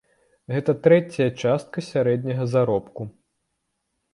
[0.53, 3.01] Гэта трэцяя частка сярэдняга заробку.